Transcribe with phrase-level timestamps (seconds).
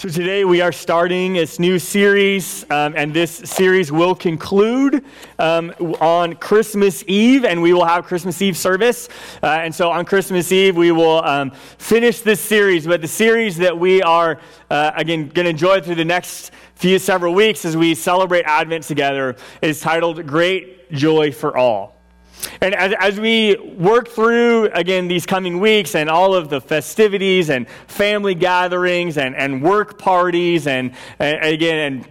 [0.00, 5.04] So today we are starting this new series, um, and this series will conclude
[5.40, 9.08] um, on Christmas Eve, and we will have Christmas Eve service.
[9.42, 12.86] Uh, and so on Christmas Eve, we will um, finish this series.
[12.86, 14.38] But the series that we are,
[14.70, 18.84] uh, again, going to enjoy through the next few several weeks as we celebrate Advent
[18.84, 21.97] together is titled Great Joy for All.
[22.60, 27.50] And as, as we work through, again, these coming weeks and all of the festivities
[27.50, 32.04] and family gatherings and, and work parties and, and again,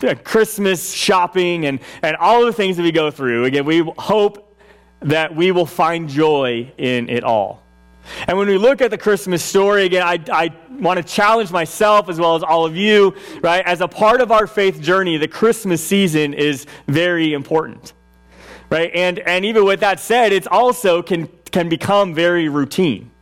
[0.00, 3.80] and uh, Christmas shopping and, and all the things that we go through, again, we
[3.98, 4.56] hope
[5.00, 7.62] that we will find joy in it all.
[8.26, 12.10] And when we look at the Christmas story, again, I, I want to challenge myself
[12.10, 13.64] as well as all of you, right?
[13.64, 17.94] As a part of our faith journey, the Christmas season is very important
[18.74, 18.90] right?
[18.92, 23.12] And, and even with that said, it's also can, can become very routine.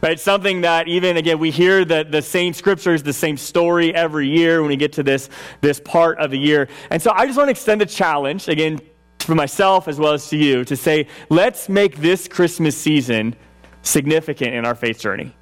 [0.00, 4.28] Right, something that even again we hear the, the same scriptures, the same story every
[4.28, 5.28] year when we get to this,
[5.60, 6.68] this part of the year.
[6.90, 8.80] And so I just want to extend a challenge, again,
[9.18, 13.34] for myself as well as to you, to say, let's make this Christmas season
[13.82, 15.34] significant in our faith journey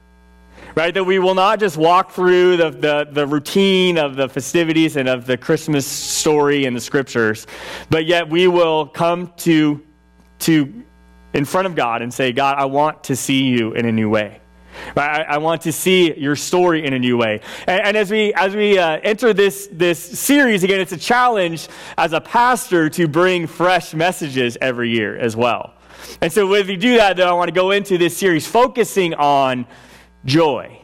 [0.80, 0.94] right?
[0.94, 5.10] That we will not just walk through the, the, the, routine of the festivities and
[5.10, 7.46] of the Christmas story and the scriptures,
[7.90, 9.84] but yet we will come to,
[10.38, 10.82] to
[11.34, 14.08] in front of God and say, God, I want to see you in a new
[14.08, 14.40] way.
[14.96, 17.42] I, I want to see your story in a new way.
[17.66, 21.68] And, and as we, as we uh, enter this, this series, again, it's a challenge
[21.98, 25.74] as a pastor to bring fresh messages every year as well.
[26.22, 29.12] And so, if we do that, though, I want to go into this series focusing
[29.12, 29.66] on
[30.24, 30.80] joy.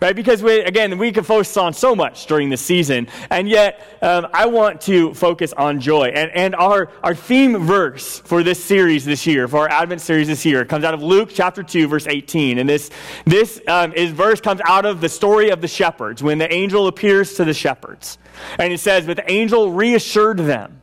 [0.00, 0.14] Right?
[0.14, 4.28] Because, we, again, we can focus on so much during the season, and yet um,
[4.32, 6.08] I want to focus on joy.
[6.14, 10.28] And, and our, our theme verse for this series this year, for our Advent series
[10.28, 12.58] this year, comes out of Luke chapter 2, verse 18.
[12.58, 12.90] And this,
[13.24, 16.86] this um, is, verse comes out of the story of the shepherds, when the angel
[16.86, 18.18] appears to the shepherds.
[18.58, 20.80] And it says, But the angel reassured them,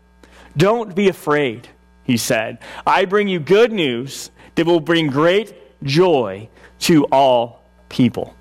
[0.58, 1.70] Don't be afraid,
[2.04, 2.60] he said.
[2.86, 6.50] I bring you good news that will bring great joy
[6.80, 8.36] to all people.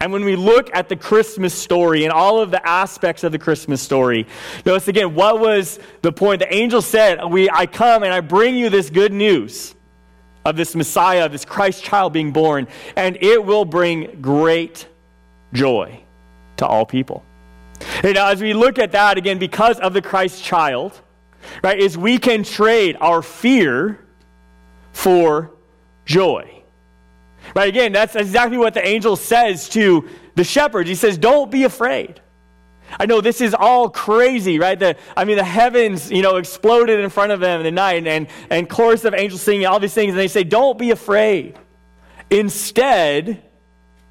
[0.00, 3.38] And when we look at the Christmas story and all of the aspects of the
[3.38, 4.26] Christmas story,
[4.66, 6.40] notice again, what was the point?
[6.40, 9.74] The angel said, we, I come and I bring you this good news
[10.44, 14.86] of this Messiah, this Christ child being born, and it will bring great
[15.52, 16.00] joy
[16.58, 17.24] to all people.
[18.02, 21.00] And as we look at that again, because of the Christ child,
[21.62, 24.04] right, is we can trade our fear
[24.92, 25.52] for
[26.04, 26.55] joy.
[27.54, 27.68] Right?
[27.68, 30.88] Again, that's exactly what the angel says to the shepherds.
[30.88, 32.20] He says, Don't be afraid.
[32.98, 34.78] I know this is all crazy, right?
[34.78, 38.06] The, I mean, the heavens, you know, exploded in front of them in the night,
[38.06, 41.58] and, and, chorus of angels singing all these things, and they say, Don't be afraid.
[42.30, 43.42] Instead,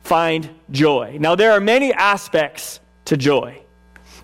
[0.04, 1.18] find joy.
[1.20, 3.62] Now, there are many aspects to joy.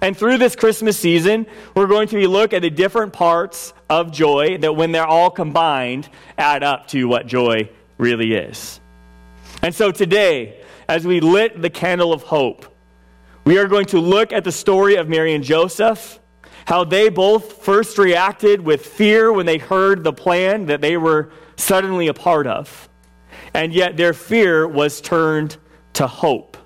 [0.02, 1.46] And through this Christmas season,
[1.76, 5.30] we're going to be look at the different parts of joy that, when they're all
[5.30, 8.81] combined, add up to what joy really is.
[9.62, 12.66] And so today, as we lit the candle of hope,
[13.46, 16.20] we are going to look at the story of Mary and Joseph,
[16.66, 21.32] how they both first reacted with fear when they heard the plan that they were
[21.56, 22.90] suddenly a part of.
[23.54, 25.58] And yet their fear was turned
[25.94, 26.58] to hope.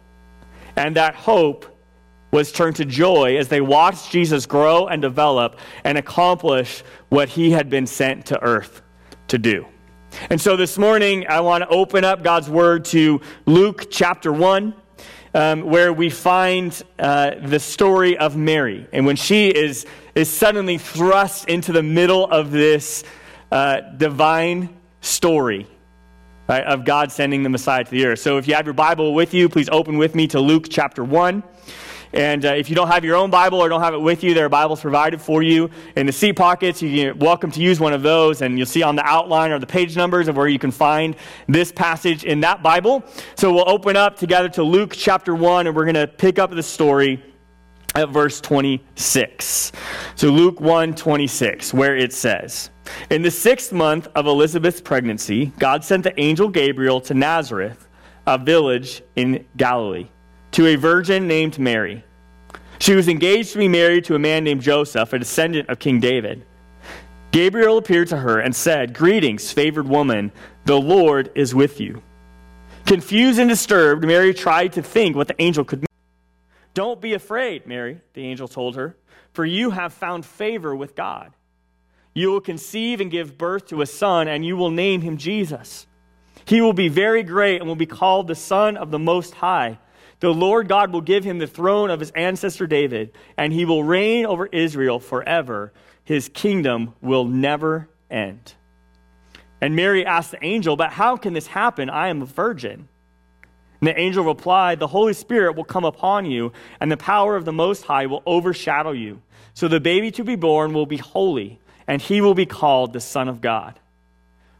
[0.75, 1.65] And that hope
[2.31, 7.51] was turned to joy as they watched Jesus grow and develop and accomplish what he
[7.51, 8.81] had been sent to earth
[9.29, 9.65] to do.
[10.29, 14.73] And so this morning, I want to open up God's Word to Luke chapter 1,
[15.33, 18.87] um, where we find uh, the story of Mary.
[18.93, 23.03] And when she is, is suddenly thrust into the middle of this
[23.51, 25.67] uh, divine story
[26.47, 28.19] right, of God sending the Messiah to the earth.
[28.19, 31.03] So if you have your Bible with you, please open with me to Luke chapter
[31.03, 31.43] 1.
[32.15, 34.33] And uh, if you don't have your own Bible or don't have it with you,
[34.33, 36.81] there are Bibles provided for you in the seat pockets.
[36.81, 39.67] You're welcome to use one of those, and you'll see on the outline or the
[39.67, 41.17] page numbers of where you can find
[41.49, 43.03] this passage in that Bible.
[43.35, 46.51] So we'll open up together to Luke chapter 1, and we're going to pick up
[46.51, 47.21] the story
[47.95, 49.73] at verse 26.
[50.15, 52.69] So Luke 1 26, where it says,
[53.09, 57.89] In the sixth month of Elizabeth's pregnancy, God sent the angel Gabriel to Nazareth,
[58.25, 60.07] a village in Galilee
[60.55, 62.01] to a virgin named Mary.
[62.79, 65.99] She was engaged to be married to a man named Joseph, a descendant of King
[65.99, 66.45] David.
[67.31, 70.31] Gabriel appeared to her and said, Greetings, favored woman,
[70.65, 72.01] the Lord is with you.
[72.85, 75.87] Confused and disturbed, Mary tried to think what the angel could mean.
[76.73, 78.95] Don't be afraid, Mary, the angel told her,
[79.33, 81.33] for you have found favor with God.
[82.13, 85.87] You will conceive and give birth to a son, and you will name him Jesus.
[86.45, 89.79] He will be very great and will be called the Son of the Most High.
[90.19, 93.83] The Lord God will give him the throne of his ancestor David, and he will
[93.83, 95.73] reign over Israel forever.
[96.03, 98.53] His kingdom will never end.
[99.61, 101.89] And Mary asked the angel, But how can this happen?
[101.89, 102.87] I am a virgin.
[103.81, 107.45] And the angel replied, The Holy Spirit will come upon you, and the power of
[107.45, 109.21] the Most High will overshadow you.
[109.53, 112.99] So the baby to be born will be holy, and he will be called the
[113.01, 113.79] Son of God.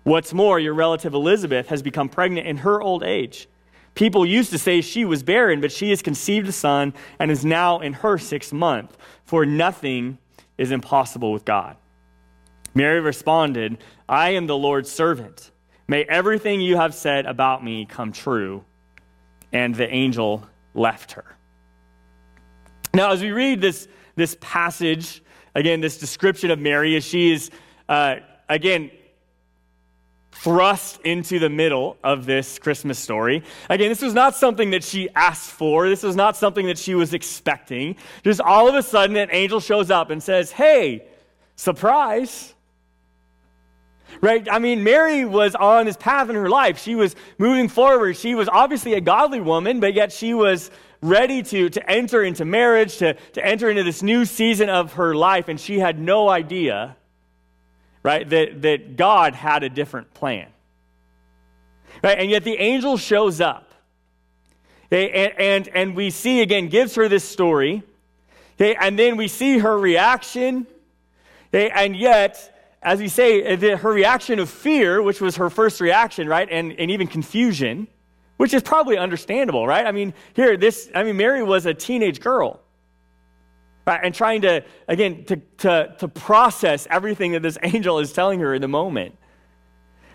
[0.03, 3.47] What's more, your relative Elizabeth has become pregnant in her old age.
[3.95, 7.45] People used to say she was barren, but she has conceived a son and is
[7.45, 10.17] now in her sixth month, for nothing
[10.57, 11.77] is impossible with God.
[12.73, 13.77] Mary responded,
[14.07, 15.51] I am the Lord's servant.
[15.87, 18.65] May everything you have said about me come true.
[19.53, 21.37] And the angel left her.
[22.93, 27.51] Now, as we read this, this passage, again, this description of Mary, as she is,
[27.87, 28.15] uh,
[28.49, 28.91] again,
[30.35, 33.43] thrust into the middle of this Christmas story.
[33.69, 35.89] Again, this was not something that she asked for.
[35.89, 37.95] This was not something that she was expecting.
[38.23, 41.07] Just all of a sudden, an angel shows up and says, Hey,
[41.55, 42.53] surprise.
[44.21, 44.47] Right?
[44.49, 46.79] I mean, Mary was on this path in her life.
[46.79, 48.15] She was moving forward.
[48.15, 50.69] She was obviously a godly woman, but yet she was
[51.01, 55.15] ready to, to enter into marriage, to, to enter into this new season of her
[55.15, 56.95] life, and she had no idea
[58.05, 58.29] right?
[58.29, 60.47] That, that God had a different plan.
[62.03, 62.19] Right?
[62.19, 63.73] And yet the angel shows up.
[64.85, 65.09] Okay?
[65.09, 67.81] And, and, and we see, again, gives her this story.
[68.57, 68.77] Okay?
[68.79, 70.67] And then we see her reaction.
[71.47, 71.71] Okay?
[71.71, 75.81] And yet, as we say, uh, the, her reaction of fear, which was her first
[75.81, 76.47] reaction, right?
[76.51, 77.87] And, and even confusion,
[78.37, 79.87] which is probably understandable, right?
[79.87, 82.61] I mean, here, this, I mean, Mary was a teenage girl
[83.85, 83.99] right?
[84.03, 88.53] And trying to, again, to, to, to process everything that this angel is telling her
[88.53, 89.17] in the moment.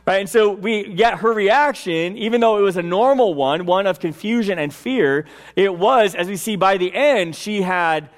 [0.06, 0.20] Right?
[0.20, 4.00] And so we get her reaction, even though it was a normal one, one of
[4.00, 5.26] confusion and fear,
[5.56, 8.08] it was, as we see by the end, she had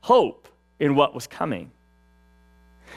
[0.00, 0.48] hope
[0.78, 1.72] in what was coming.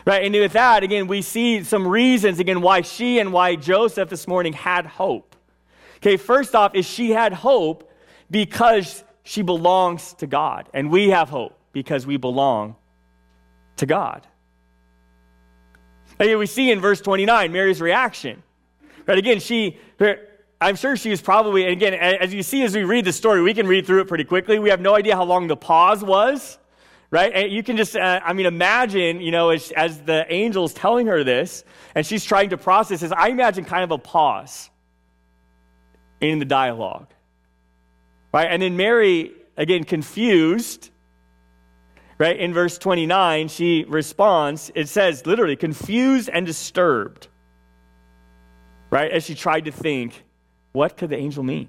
[0.05, 0.23] Right?
[0.23, 4.27] And with that, again, we see some reasons, again, why she and why Joseph this
[4.27, 5.35] morning had hope.
[5.97, 7.91] Okay, first off, is she had hope
[8.29, 12.75] because she belongs to God, and we have hope because we belong
[13.77, 14.25] to God.
[16.19, 18.43] Again, we see in verse 29 Mary's reaction.
[19.07, 19.79] Right again, she,
[20.59, 23.41] I'm sure she was probably, and again, as you see as we read the story,
[23.41, 24.59] we can read through it pretty quickly.
[24.59, 26.59] We have no idea how long the pause was,
[27.09, 27.31] right?
[27.33, 31.07] And you can just, uh, I mean, imagine, you know, as, as the angel's telling
[31.07, 31.63] her this,
[31.95, 34.69] and she's trying to process this, I imagine kind of a pause
[36.21, 37.07] in the dialogue,
[38.31, 38.47] right?
[38.47, 40.91] And then Mary, again, confused,
[42.21, 42.37] right?
[42.37, 47.27] In verse 29, she responds, it says literally, confused and disturbed,
[48.91, 49.11] right?
[49.11, 50.23] As she tried to think,
[50.71, 51.67] what could the angel mean?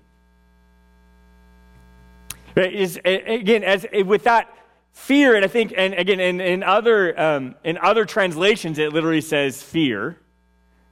[2.55, 2.71] Right?
[2.71, 4.55] Is, again, as with that
[4.93, 9.23] fear, and I think, and again, in, in, other, um, in other translations, it literally
[9.23, 10.19] says fear.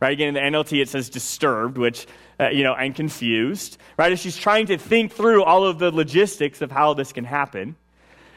[0.00, 0.14] Right?
[0.14, 2.06] Again, in the NLT, it says disturbed, which,
[2.40, 3.76] uh, you know, and confused.
[3.98, 4.10] Right?
[4.10, 7.76] As she's trying to think through all of the logistics of how this can happen.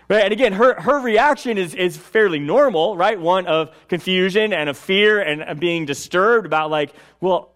[0.09, 0.23] Right?
[0.23, 3.19] And again, her, her reaction is, is fairly normal, right?
[3.19, 7.51] One of confusion and of fear and being disturbed about, like, well,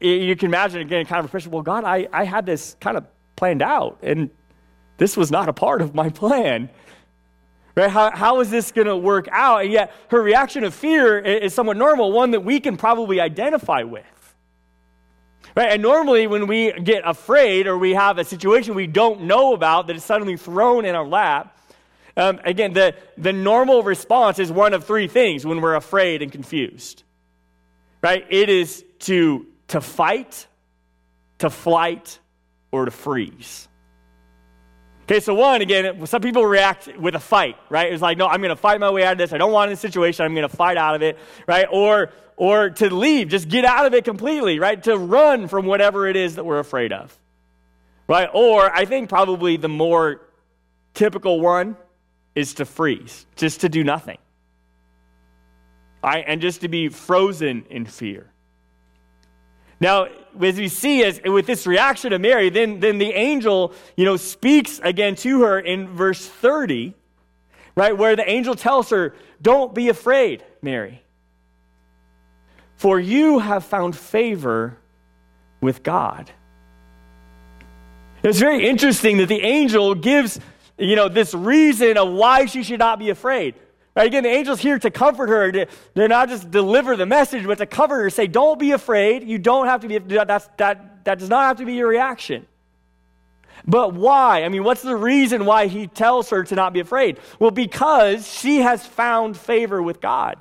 [0.00, 2.96] you can imagine again, kind of a question, well, God, I, I had this kind
[2.96, 3.04] of
[3.36, 4.30] planned out, and
[4.96, 6.70] this was not a part of my plan.
[7.74, 7.90] Right?
[7.90, 9.62] How, how is this going to work out?
[9.62, 13.82] And yet, her reaction of fear is somewhat normal, one that we can probably identify
[13.82, 14.04] with.
[15.54, 15.72] Right?
[15.72, 19.86] And normally, when we get afraid or we have a situation we don't know about
[19.86, 21.58] that is suddenly thrown in our lap,
[22.16, 26.30] um, again, the, the normal response is one of three things when we're afraid and
[26.30, 27.02] confused.
[28.02, 28.26] Right?
[28.28, 30.46] It is to, to fight,
[31.38, 32.18] to flight,
[32.70, 33.68] or to freeze.
[35.04, 37.92] Okay, so one, again, some people react with a fight, right?
[37.92, 39.32] It's like, no, I'm going to fight my way out of this.
[39.32, 40.24] I don't want this situation.
[40.24, 41.66] I'm going to fight out of it, right?
[41.70, 44.82] Or, or to leave, just get out of it completely, right?
[44.84, 47.16] To run from whatever it is that we're afraid of,
[48.08, 48.28] right?
[48.32, 50.22] Or I think probably the more
[50.94, 51.76] typical one
[52.34, 54.18] is to freeze, just to do nothing.
[56.04, 58.32] and just to be frozen in fear.
[59.82, 60.06] Now,
[60.40, 64.16] as we see as, with this reaction of Mary, then, then the angel, you know,
[64.16, 66.94] speaks again to her in verse 30,
[67.74, 71.02] right, where the angel tells her, Don't be afraid, Mary,
[72.76, 74.78] for you have found favor
[75.60, 76.30] with God.
[78.22, 80.38] It's very interesting that the angel gives
[80.78, 83.54] you know, this reason of why she should not be afraid.
[83.94, 84.06] Right?
[84.06, 87.66] Again, the angel's here to comfort her, to not just deliver the message, but to
[87.66, 89.24] comfort her, say, don't be afraid.
[89.24, 92.46] You don't have to be, that's, that, that does not have to be your reaction.
[93.66, 94.44] But why?
[94.44, 97.20] I mean, what's the reason why he tells her to not be afraid?
[97.38, 100.38] Well, because she has found favor with God.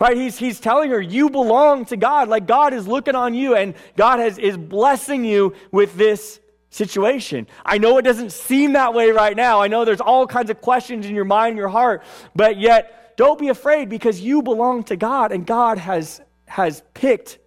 [0.00, 0.16] Right?
[0.16, 2.28] He's, he's telling her, you belong to God.
[2.28, 7.46] Like God is looking on you and God has, is blessing you with this situation.
[7.64, 9.60] I know it doesn't seem that way right now.
[9.60, 12.02] I know there's all kinds of questions in your mind, your heart,
[12.34, 17.38] but yet don't be afraid because you belong to God and God has, has picked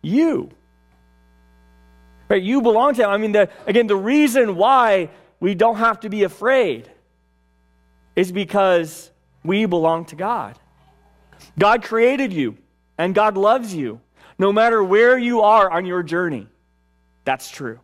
[0.00, 0.50] you.
[2.28, 2.42] Right?
[2.42, 3.10] You belong to Him.
[3.10, 5.10] I mean, the, again, the reason why
[5.40, 6.90] we don't have to be afraid
[8.14, 9.10] is because
[9.44, 10.58] we belong to God.
[11.58, 12.56] God created you,
[12.98, 14.00] and God loves you,
[14.38, 16.46] no matter where you are on your journey.
[17.24, 17.80] That's true.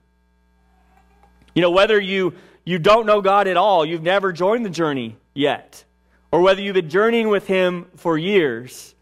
[1.57, 2.35] You know, whether you,
[2.67, 5.83] you don't know God at all, you've never joined the journey yet,
[6.31, 8.95] or whether you've been journeying with Him for years,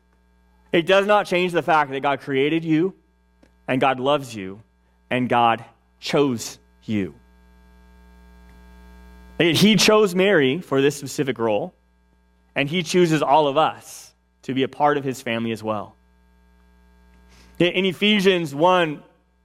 [0.70, 2.94] it does not change the fact that God created you,
[3.66, 4.62] and God loves you,
[5.10, 5.64] and God
[5.98, 7.16] chose you.
[9.38, 11.74] He chose Mary for this specific role,
[12.54, 15.96] and He chooses all of us to be a part of His family as well.
[17.58, 19.02] In Ephesians 1,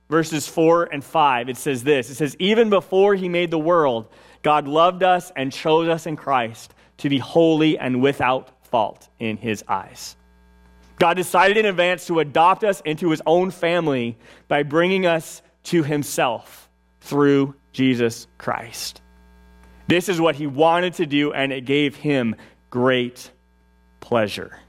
[0.10, 4.08] verses 4 and 5, it says this It says, Even before He made the world,
[4.42, 9.38] God loved us and chose us in Christ to be holy and without fault in
[9.38, 10.16] His eyes.
[10.98, 15.84] God decided in advance to adopt us into His own family by bringing us to
[15.84, 16.70] himself
[17.02, 19.02] through Jesus Christ.
[19.88, 22.36] This is what he wanted to do, and it gave him
[22.70, 23.32] great
[24.00, 24.60] pleasure.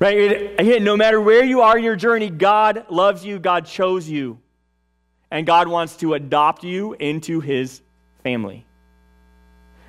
[0.00, 0.58] Right?
[0.58, 4.38] Again, no matter where you are in your journey, God loves you, God chose you,
[5.30, 7.82] and God wants to adopt you into his
[8.24, 8.64] family.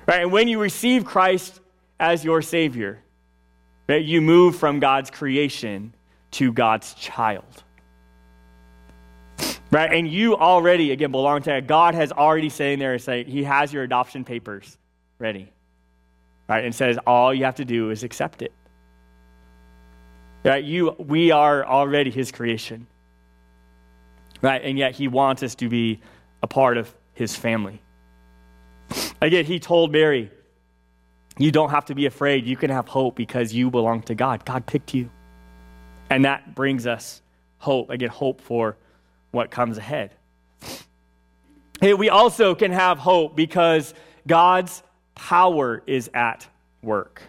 [0.06, 0.20] Right?
[0.20, 1.60] And when you receive Christ
[1.98, 3.02] as your Savior,
[3.88, 5.94] right, you move from God's creation
[6.32, 7.64] to God's child.
[9.70, 9.90] Right?
[9.90, 11.66] And you already, again, belong to God.
[11.66, 14.76] God has already saying there, say, He has your adoption papers
[15.18, 15.50] ready.
[16.48, 16.66] Right?
[16.66, 18.52] And says, all you have to do is accept it.
[20.44, 20.64] Right?
[20.64, 22.86] You, we are already His creation.
[24.40, 24.62] Right?
[24.62, 26.00] And yet He wants us to be
[26.42, 27.80] a part of His family.
[29.20, 30.30] Again, He told Mary,
[31.38, 32.46] you don't have to be afraid.
[32.46, 34.44] You can have hope because you belong to God.
[34.44, 35.10] God picked you.
[36.10, 37.22] And that brings us
[37.58, 37.88] hope.
[37.90, 38.76] Again, hope for
[39.30, 40.12] what comes ahead.
[41.80, 43.92] Hey, we also can have hope because
[44.24, 44.84] God's
[45.16, 46.46] power is at
[46.80, 47.22] work.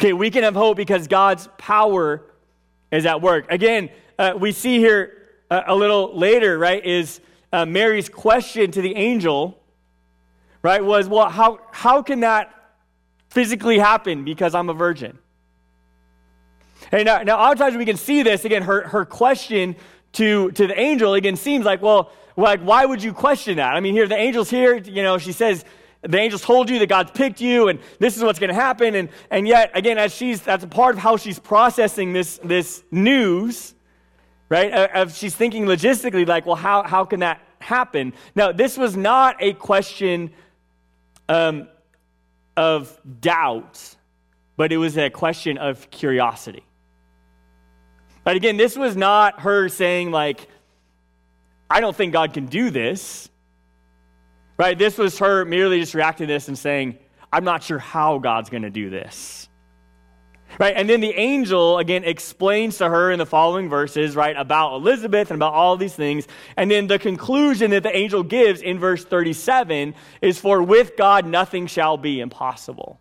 [0.00, 2.22] Okay, we can have hope because God's power
[2.90, 3.44] is at work.
[3.52, 7.20] Again, uh, we see here uh, a little later, right, is
[7.52, 9.62] uh, Mary's question to the angel,
[10.62, 12.50] right, was, well, how, how can that
[13.28, 15.18] physically happen because I'm a virgin?
[16.90, 19.76] Hey, now, now, a lot of times we can see this, again, her, her question
[20.12, 23.74] to, to the angel, again, seems like, well, like, why would you question that?
[23.74, 25.62] I mean, here, the angel's here, you know, she says,
[26.02, 28.94] the angels told you that God's picked you and this is what's going to happen.
[28.94, 32.82] And, and yet, again, as she's, that's a part of how she's processing this, this
[32.90, 33.74] news,
[34.48, 34.72] right?
[34.72, 38.14] Of she's thinking logistically, like, well, how, how can that happen?
[38.34, 40.30] Now, this was not a question
[41.28, 41.68] um,
[42.56, 43.96] of doubt,
[44.56, 46.64] but it was a question of curiosity.
[48.24, 50.48] But again, this was not her saying, like,
[51.70, 53.30] I don't think God can do this.
[54.60, 54.78] Right?
[54.78, 56.98] This was her merely just reacting to this and saying,
[57.32, 59.48] I'm not sure how God's going to do this.
[60.58, 60.74] Right?
[60.76, 65.30] And then the angel, again, explains to her in the following verses, right, about Elizabeth
[65.30, 66.28] and about all these things.
[66.58, 71.24] And then the conclusion that the angel gives in verse 37 is, For with God
[71.24, 73.00] nothing shall be impossible.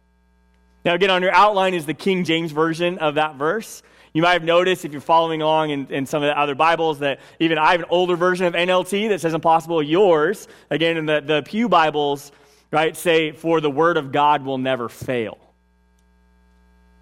[0.86, 3.84] Now, again, on your outline is the King James Version of that verse.
[4.14, 7.00] You might have noticed if you're following along in, in, some of the other Bibles
[7.00, 9.84] that even I have an older version of NLT that says impossible.
[9.84, 12.32] Yours, again, in the, the Pew Bibles,
[12.72, 15.38] right, say, for the word of God will never fail.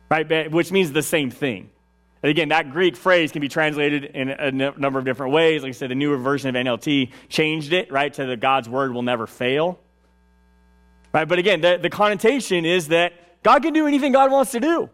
[0.10, 0.52] Right?
[0.52, 1.70] Which means the same thing.
[2.24, 5.64] And again, that Greek phrase can be translated in a number of different ways.
[5.64, 8.94] Like I said, the newer version of NLT changed it, right, to the God's word
[8.94, 9.80] will never fail.
[11.14, 11.28] Right?
[11.28, 14.90] But again, the, the connotation is that God can do anything God wants to do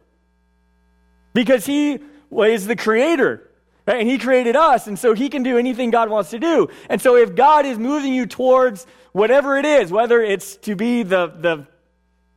[1.34, 2.00] because he
[2.32, 3.50] is the creator.
[3.86, 4.00] Right?
[4.00, 6.70] And he created us, and so he can do anything God wants to do.
[6.90, 11.04] And so if God is moving you towards whatever it is, whether it's to be
[11.04, 11.68] the, the,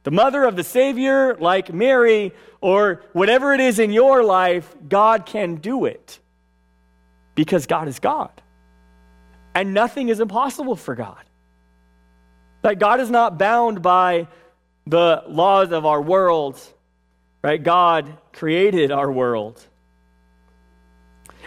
[0.02, 5.24] the mother of the Savior like Mary, or whatever it is in your life, God
[5.24, 6.18] can do it.
[7.36, 8.30] Because God is God.
[9.54, 11.22] And nothing is impossible for God.
[12.64, 14.26] Like God is not bound by
[14.86, 16.60] the laws of our world
[17.42, 17.62] Right?
[17.62, 19.64] God created our world.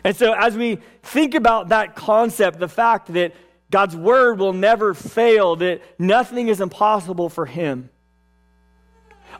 [0.03, 3.33] And so, as we think about that concept, the fact that
[3.69, 7.89] God's word will never fail, that nothing is impossible for him,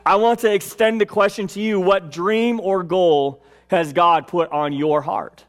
[0.04, 4.50] I want to extend the question to you what dream or goal has God put
[4.50, 5.44] on your heart?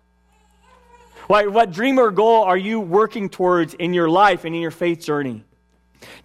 [1.27, 4.72] What, what dream or goal are you working towards in your life and in your
[4.72, 5.43] faith journey?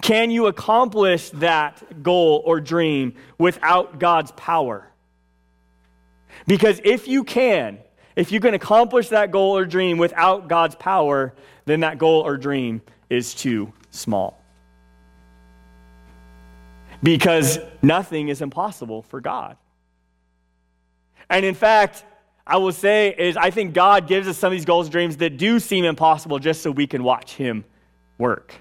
[0.03, 4.91] Can you accomplish that goal or dream without God's power?
[6.47, 7.79] Because if you can,
[8.15, 12.37] if you can accomplish that goal or dream without God's power, then that goal or
[12.37, 14.41] dream is too small.
[17.03, 19.57] Because nothing is impossible for God.
[21.29, 22.05] And in fact,
[22.47, 25.17] I will say is I think God gives us some of these goals and dreams
[25.19, 27.65] that do seem impossible just so we can watch him
[28.19, 28.55] work.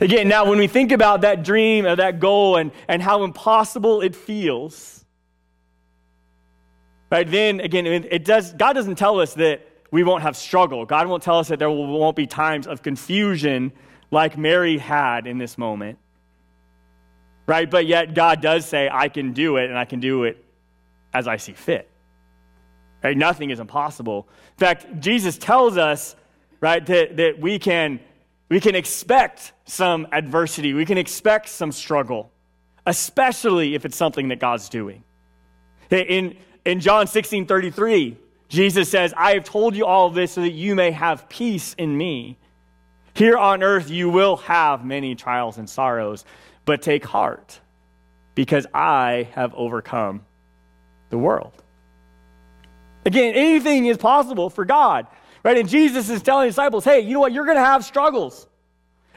[0.00, 4.00] Again, now when we think about that dream or that goal and, and how impossible
[4.00, 5.04] it feels,
[7.10, 10.84] right, then again, it does, God doesn't tell us that we won't have struggle.
[10.84, 13.72] God won't tell us that there won't be times of confusion
[14.10, 15.98] like Mary had in this moment.
[17.46, 17.70] Right?
[17.70, 20.44] But yet God does say, I can do it, and I can do it
[21.14, 21.90] as I see fit.
[23.02, 23.16] Right?
[23.16, 24.28] Nothing is impossible.
[24.52, 26.14] In fact, Jesus tells us,
[26.60, 28.00] right, that, that we can
[28.48, 30.72] we can expect some adversity.
[30.74, 32.30] We can expect some struggle,
[32.86, 35.04] especially if it's something that God's doing.
[35.90, 38.16] In, in John 16 33,
[38.48, 41.96] Jesus says, I have told you all this so that you may have peace in
[41.96, 42.38] me.
[43.14, 46.24] Here on earth, you will have many trials and sorrows,
[46.64, 47.58] but take heart,
[48.34, 50.22] because I have overcome
[51.10, 51.52] the world.
[53.04, 55.06] Again, anything is possible for God.
[55.48, 55.56] Right?
[55.56, 57.32] And Jesus is telling disciples, hey, you know what?
[57.32, 58.46] You're going to have struggles.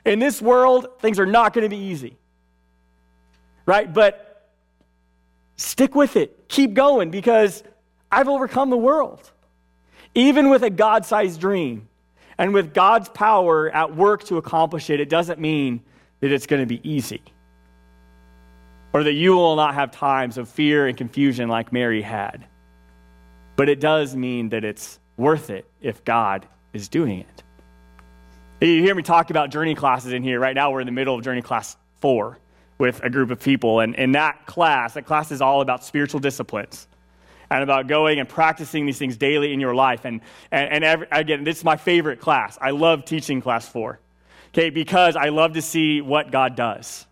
[0.05, 2.15] In this world, things are not going to be easy.
[3.65, 3.93] Right?
[3.93, 4.49] But
[5.57, 6.47] stick with it.
[6.47, 7.65] Keep going because
[8.09, 9.29] I've overcome the world.
[10.15, 11.89] Even with a God sized dream
[12.37, 15.83] and with God's power at work to accomplish it, it doesn't mean
[16.21, 17.23] that it's going to be easy
[18.93, 22.45] or that you will not have times of fear and confusion like Mary had.
[23.57, 27.43] But it does mean that it's worth it if God is doing it.
[28.61, 30.39] You hear me talk about journey classes in here.
[30.39, 32.37] Right now, we're in the middle of journey class four
[32.77, 33.79] with a group of people.
[33.79, 36.87] And in that class, that class is all about spiritual disciplines
[37.49, 40.05] and about going and practicing these things daily in your life.
[40.05, 40.21] And,
[40.51, 42.57] and, and every, again, this is my favorite class.
[42.61, 43.99] I love teaching class four,
[44.49, 47.05] okay, because I love to see what God does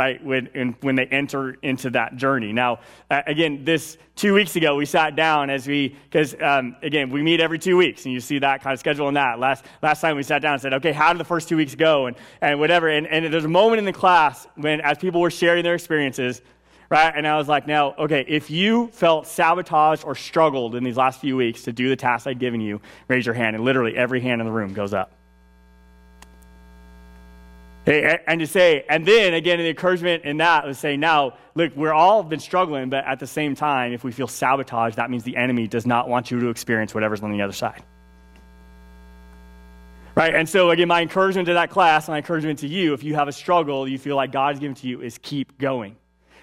[0.00, 2.54] right, when, when they enter into that journey.
[2.54, 7.10] Now, uh, again, this two weeks ago, we sat down as we, because um, again,
[7.10, 9.38] we meet every two weeks, and you see that kind of schedule in that.
[9.38, 11.74] Last, last time we sat down and said, okay, how did the first two weeks
[11.74, 12.88] go, and, and whatever.
[12.88, 16.40] And, and there's a moment in the class when, as people were sharing their experiences,
[16.88, 20.96] right, and I was like, now, okay, if you felt sabotaged or struggled in these
[20.96, 23.98] last few weeks to do the task I'd given you, raise your hand, and literally
[23.98, 25.19] every hand in the room goes up.
[27.86, 31.94] And to say, and then again, the encouragement in that was saying, now, look, we're
[31.94, 35.36] all been struggling, but at the same time, if we feel sabotaged, that means the
[35.36, 37.82] enemy does not want you to experience whatever's on the other side.
[40.14, 40.34] Right?
[40.34, 43.28] And so, again, my encouragement to that class, my encouragement to you, if you have
[43.28, 45.96] a struggle you feel like God's given to you, is keep going.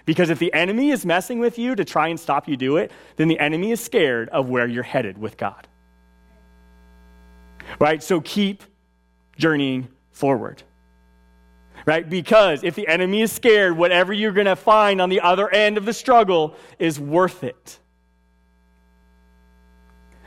[0.05, 2.91] Because if the enemy is messing with you to try and stop you do it,
[3.17, 5.67] then the enemy is scared of where you're headed with God.
[7.79, 8.01] Right?
[8.01, 8.63] So keep
[9.37, 10.63] journeying forward
[11.87, 12.07] right?
[12.07, 15.77] Because if the enemy is scared, whatever you're going to find on the other end
[15.77, 17.79] of the struggle is worth it.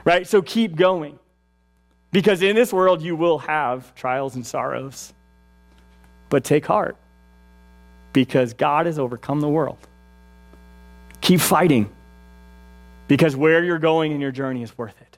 [0.05, 0.27] Right?
[0.27, 1.19] So keep going.
[2.13, 5.13] Because in this world, you will have trials and sorrows.
[6.31, 6.97] But take heart,
[8.13, 9.79] because God has overcome the world.
[11.21, 11.93] Keep fighting,
[13.07, 15.10] because where you're going in your journey is worth it.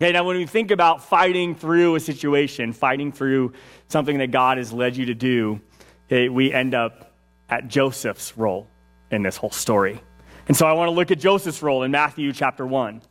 [0.00, 3.52] Okay, now when we think about fighting through a situation, fighting through
[3.88, 5.60] something that God has led you to do,
[6.06, 7.12] okay, we end up
[7.48, 8.68] at Joseph's role
[9.10, 10.00] in this whole story.
[10.46, 13.02] And so I want to look at Joseph's role in Matthew chapter 1,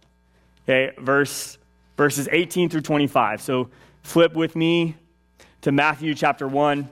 [0.63, 1.57] okay, verse,
[1.97, 3.41] verses 18 through 25.
[3.41, 3.69] So
[4.01, 4.95] flip with me
[5.63, 6.87] to Matthew chapter 1,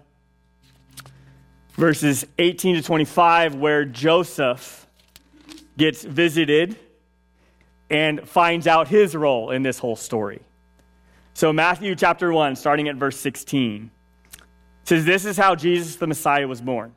[1.75, 4.87] verses 18 to 25, where Joseph
[5.77, 6.77] gets visited
[7.89, 10.41] and finds out his role in this whole story.
[11.33, 13.91] So, Matthew chapter 1, starting at verse 16,
[14.85, 16.95] says, This is how Jesus the Messiah was born.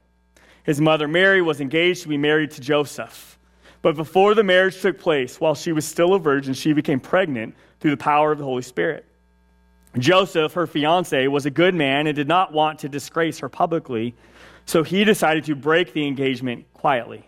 [0.62, 3.38] His mother Mary was engaged to be married to Joseph.
[3.80, 7.54] But before the marriage took place, while she was still a virgin, she became pregnant
[7.80, 9.04] through the power of the Holy Spirit.
[9.96, 14.14] Joseph, her fiance, was a good man and did not want to disgrace her publicly,
[14.66, 17.27] so he decided to break the engagement quietly.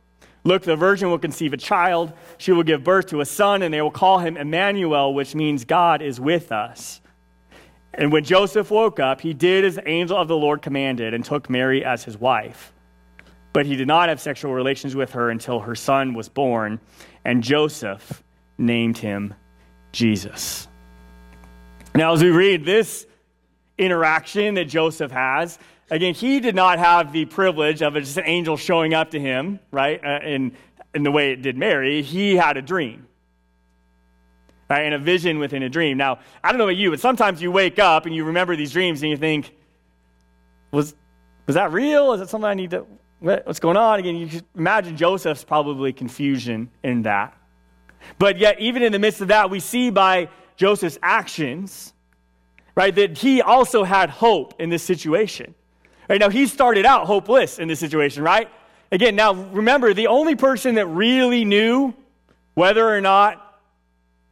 [0.43, 2.13] Look, the virgin will conceive a child.
[2.37, 5.65] She will give birth to a son, and they will call him Emmanuel, which means
[5.65, 7.01] God is with us.
[7.93, 11.23] And when Joseph woke up, he did as the angel of the Lord commanded and
[11.23, 12.73] took Mary as his wife.
[13.53, 16.79] But he did not have sexual relations with her until her son was born,
[17.25, 18.23] and Joseph
[18.57, 19.33] named him
[19.91, 20.67] Jesus.
[21.93, 23.05] Now, as we read this
[23.77, 25.59] interaction that Joseph has,
[25.91, 29.59] Again, he did not have the privilege of just an angel showing up to him,
[29.71, 30.53] right, uh, in,
[30.95, 32.01] in the way it did Mary.
[32.01, 33.07] He had a dream,
[34.69, 35.97] right, and a vision within a dream.
[35.97, 38.71] Now, I don't know about you, but sometimes you wake up and you remember these
[38.71, 39.53] dreams and you think,
[40.71, 40.95] was,
[41.45, 42.13] was that real?
[42.13, 42.85] Is that something I need to,
[43.19, 43.99] what, what's going on?
[43.99, 47.37] Again, you can imagine Joseph's probably confusion in that.
[48.17, 51.91] But yet, even in the midst of that, we see by Joseph's actions,
[52.75, 55.53] right, that he also had hope in this situation.
[56.11, 58.49] Right now, he started out hopeless in this situation, right?
[58.91, 61.93] Again, now remember, the only person that really knew
[62.53, 63.61] whether or not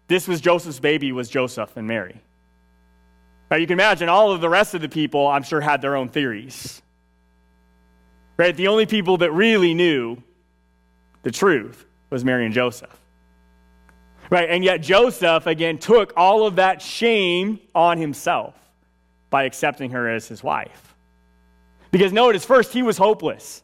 [0.10, 2.20] this was Joseph's baby was Joseph and Mary.
[3.50, 5.96] Now, You can imagine all of the rest of the people, I'm sure, had their
[5.96, 6.82] own theories.
[8.36, 8.54] Right?
[8.54, 10.22] The only people that really knew
[11.24, 12.94] the truth was Mary and Joseph.
[14.30, 14.50] Right?
[14.50, 18.54] And yet Joseph, again, took all of that shame on himself
[19.30, 20.89] by accepting her as his wife.
[21.92, 23.64] Because notice, first, he was hopeless.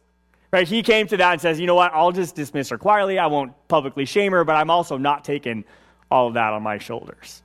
[0.52, 0.66] Right?
[0.66, 3.18] He came to that and says, you know what, I'll just dismiss her quietly.
[3.18, 5.64] I won't publicly shame her, but I'm also not taking
[6.10, 7.42] all of that on my shoulders.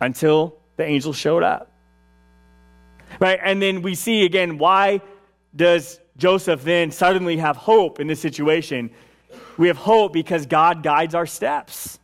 [0.00, 1.70] Until the angel showed up.
[3.20, 3.38] Right?
[3.42, 5.00] And then we see again, why
[5.54, 8.90] does Joseph then suddenly have hope in this situation?
[9.56, 11.98] We have hope because God guides our steps.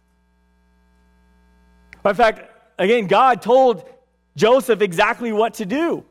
[2.05, 3.89] In fact, again, God told
[4.37, 6.05] Joseph exactly what to do.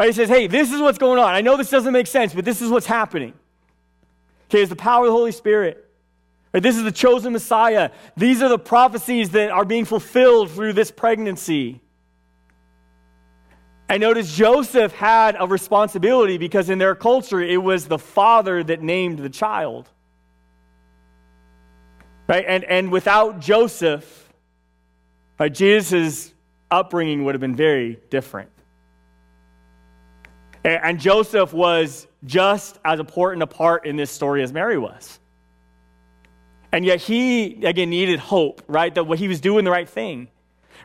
[0.00, 0.06] Right?
[0.06, 1.34] He says, hey, this is what's going on.
[1.34, 3.34] I know this doesn't make sense, but this is what's happening.
[4.48, 5.86] Okay, it's the power of the Holy Spirit.
[6.54, 6.62] Right?
[6.62, 7.90] This is the chosen Messiah.
[8.16, 11.82] These are the prophecies that are being fulfilled through this pregnancy.
[13.90, 18.80] And notice Joseph had a responsibility because in their culture it was the father that
[18.80, 19.86] named the child.
[22.26, 22.46] Right?
[22.48, 24.32] And, and without Joseph,
[25.38, 26.32] right, Jesus'
[26.70, 28.48] upbringing would have been very different.
[30.64, 35.18] And Joseph was just as important a part in this story as Mary was.
[36.72, 38.94] And yet he, again, needed hope, right?
[38.94, 40.28] That what he was doing the right thing,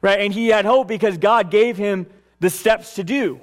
[0.02, 0.20] right?
[0.22, 2.08] And he had hope because God gave him
[2.40, 3.40] the steps to do.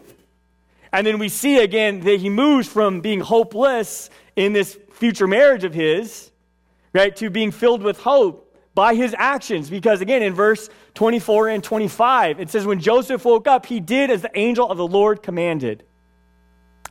[0.92, 5.64] And then we see again that he moves from being hopeless in this future marriage
[5.64, 6.30] of his,
[6.92, 9.70] right, to being filled with hope by his actions.
[9.70, 14.10] Because again, in verse 24 and 25, it says, When Joseph woke up, he did
[14.10, 15.84] as the angel of the Lord commanded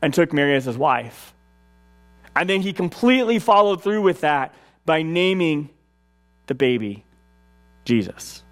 [0.02, 1.34] and took Mary as his wife.
[2.36, 4.54] And then he completely followed through with that
[4.86, 5.70] by naming
[6.48, 7.04] the baby
[7.86, 8.44] Jesus.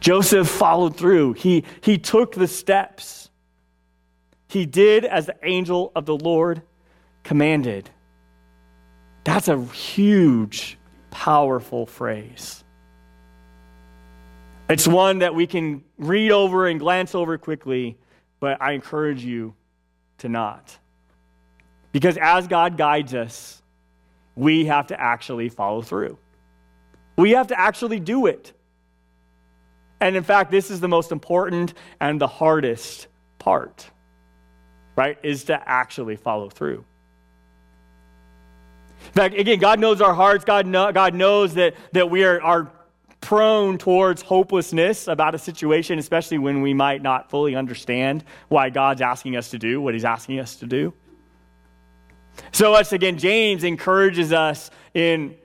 [0.00, 1.34] Joseph followed through.
[1.34, 3.30] He, he took the steps.
[4.48, 6.62] He did as the angel of the Lord
[7.22, 7.90] commanded.
[9.24, 10.78] That's a huge,
[11.10, 12.64] powerful phrase.
[14.70, 17.98] It's one that we can read over and glance over quickly,
[18.40, 19.54] but I encourage you
[20.18, 20.76] to not.
[21.92, 23.62] Because as God guides us,
[24.36, 26.18] we have to actually follow through.
[27.16, 28.52] We have to actually do it.
[30.00, 33.90] And in fact, this is the most important and the hardest part,
[34.94, 35.18] right?
[35.24, 36.84] Is to actually follow through.
[39.06, 40.44] In fact, again, God knows our hearts.
[40.44, 42.70] God, know, God knows that, that we are, are
[43.20, 49.00] prone towards hopelessness about a situation, especially when we might not fully understand why God's
[49.00, 50.92] asking us to do what He's asking us to do.
[52.52, 55.36] So, once again, James encourages us in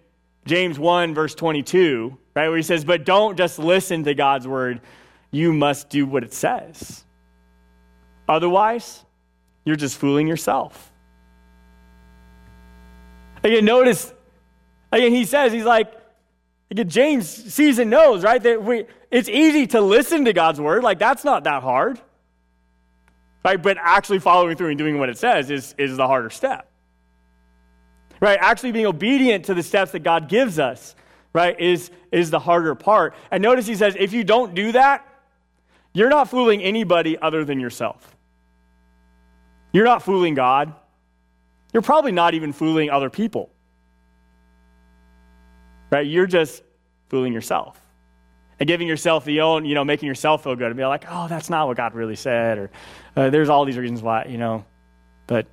[0.46, 4.82] James 1, verse 22, right, where he says, But don't just listen to God's word,
[5.32, 7.04] you must do what it says.
[8.28, 9.04] Otherwise,
[9.66, 10.92] you're just fooling yourself.
[13.44, 14.14] Again, notice,
[14.92, 15.92] again, he says, he's like,
[16.72, 18.42] Again, James sees and knows, right?
[18.42, 20.84] That we, it's easy to listen to God's word.
[20.84, 22.00] Like, that's not that hard.
[23.46, 23.62] Right?
[23.62, 26.70] But actually following through and doing what it says is, is the harder step.
[28.20, 28.38] Right?
[28.42, 30.96] Actually being obedient to the steps that God gives us.
[31.34, 33.16] right, is, is the harder part.
[33.32, 35.06] And notice he says, if you don't do that,
[35.94, 38.16] you're not fooling anybody other than yourself.
[39.74, 40.74] You're not fooling God.
[41.74, 43.50] You're probably not even fooling other people.
[45.94, 46.08] Right?
[46.08, 46.64] You're just
[47.10, 47.80] fooling yourself
[48.60, 51.28] and giving yourself the own, you know, making yourself feel good and be like, oh,
[51.28, 52.72] that's not what God really said, or
[53.16, 54.66] uh, there's all these reasons why, you know.
[55.28, 55.46] But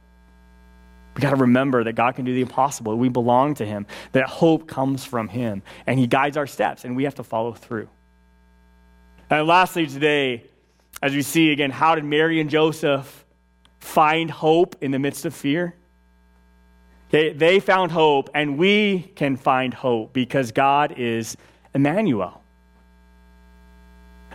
[1.14, 2.96] we got to remember that God can do the impossible.
[2.96, 6.96] We belong to Him, that hope comes from Him, and He guides our steps, and
[6.96, 7.90] we have to follow through.
[9.29, 10.44] And lastly, today,
[11.03, 13.26] as we see again, how did Mary and Joseph
[13.79, 15.74] find hope in the midst of fear?
[17.10, 21.36] Okay, they found hope, and we can find hope because God is
[21.74, 22.40] Emmanuel.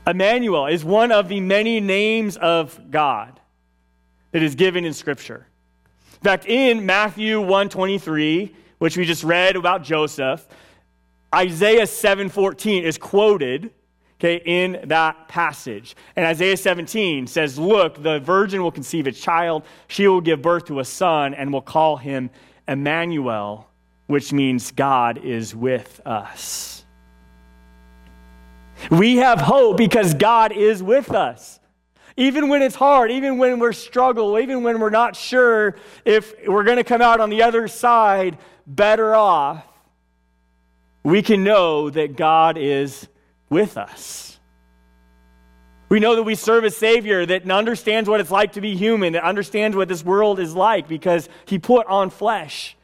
[0.05, 3.39] Emmanuel is one of the many names of God
[4.33, 5.47] that is given in Scripture.
[6.15, 10.45] In fact, in Matthew 123, which we just read about Joseph,
[11.33, 13.71] Isaiah 7:14 is quoted
[14.19, 15.95] okay, in that passage.
[16.17, 20.65] And Isaiah 17 says, Look, the virgin will conceive a child, she will give birth
[20.65, 22.29] to a son, and will call him
[22.67, 23.69] Emmanuel,
[24.07, 26.83] which means God is with us.
[28.91, 31.59] We have hope because God is with us.
[32.17, 35.75] Even when it's hard, even when we're struggling, even when we're not sure
[36.05, 39.65] if we're going to come out on the other side better off,
[41.03, 43.07] we can know that God is
[43.49, 44.24] with us.
[45.87, 49.13] We know that we serve a Savior that understands what it's like to be human,
[49.13, 52.75] that understands what this world is like because He put on flesh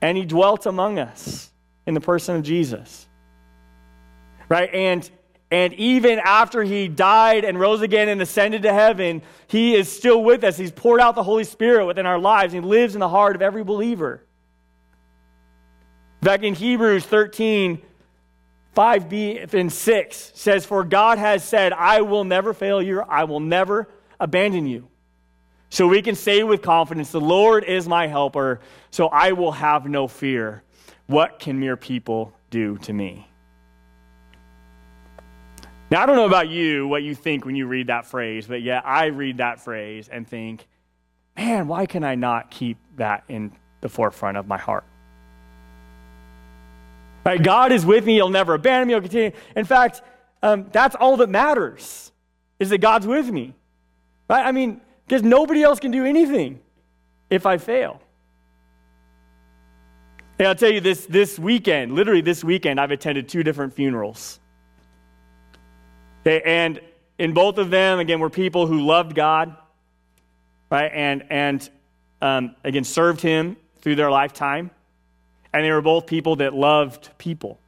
[0.00, 1.50] and He dwelt among us
[1.86, 3.08] in the person of Jesus.
[4.48, 4.72] Right?
[4.72, 5.10] And
[5.52, 10.24] and even after he died and rose again and ascended to heaven, he is still
[10.24, 10.56] with us.
[10.56, 12.54] He's poured out the Holy Spirit within our lives.
[12.54, 14.24] He lives in the heart of every believer.
[16.22, 17.82] Back in Hebrews 13,
[18.74, 23.40] 5b and 6 says, For God has said, I will never fail you, I will
[23.40, 24.88] never abandon you.
[25.68, 29.86] So we can say with confidence, The Lord is my helper, so I will have
[29.86, 30.62] no fear.
[31.06, 33.28] What can mere people do to me?
[35.90, 38.62] Now, I don't know about you, what you think when you read that phrase, but
[38.62, 40.66] yeah, I read that phrase and think,
[41.36, 44.84] man, why can I not keep that in the forefront of my heart?
[47.24, 47.42] Right?
[47.42, 48.14] God is with me.
[48.14, 48.94] He'll never abandon me.
[48.94, 49.32] He'll continue.
[49.54, 50.02] In fact,
[50.42, 52.10] um, that's all that matters
[52.58, 53.54] is that God's with me.
[54.28, 54.44] Right?
[54.44, 56.60] I mean, because nobody else can do anything
[57.30, 58.00] if I fail.
[60.38, 64.40] And I'll tell you this this weekend, literally this weekend, I've attended two different funerals.
[66.22, 66.80] Okay, and
[67.18, 69.56] in both of them, again, were people who loved God,
[70.70, 70.90] right?
[70.92, 71.70] And, and
[72.20, 74.70] um, again, served Him through their lifetime.
[75.52, 77.58] And they were both people that loved people.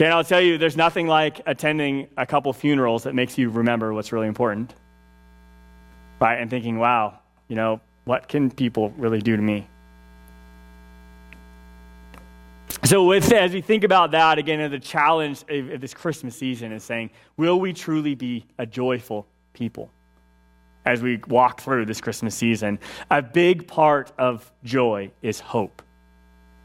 [0.00, 3.50] Okay, and I'll tell you, there's nothing like attending a couple funerals that makes you
[3.50, 4.74] remember what's really important,
[6.20, 6.40] right?
[6.40, 7.18] And thinking, wow,
[7.48, 9.68] you know, what can people really do to me?
[12.84, 16.82] So, with, as we think about that, again, the challenge of this Christmas season is
[16.82, 19.90] saying, will we truly be a joyful people
[20.86, 22.78] as we walk through this Christmas season?
[23.10, 25.82] A big part of joy is hope.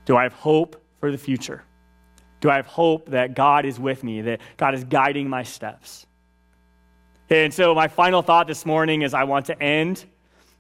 [0.06, 1.64] Do I have hope for the future?
[2.42, 6.06] Do I have hope that God is with me, that God is guiding my steps?
[7.30, 10.06] And so, my final thought this morning is I want to end,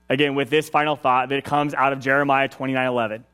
[0.09, 3.25] again, with this final thought that comes out of Jeremiah 29 11.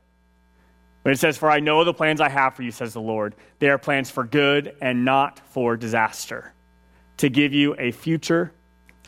[1.02, 3.34] When it says, For I know the plans I have for you, says the Lord.
[3.58, 6.52] They are plans for good and not for disaster,
[7.16, 8.52] to give you a future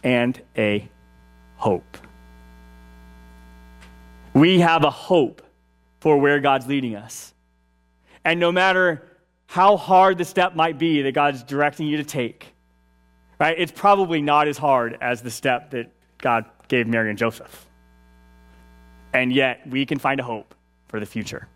[0.02, 0.88] and a
[1.56, 1.98] hope.
[4.32, 5.42] We have a hope
[6.04, 7.32] for where God's leading us.
[8.26, 9.08] And no matter
[9.46, 12.52] how hard the step might be that God's directing you to take,
[13.40, 17.66] right, it's probably not as hard as the step that God gave Mary and Joseph.
[19.14, 20.54] And yet, we can find a hope
[20.88, 21.48] for the future.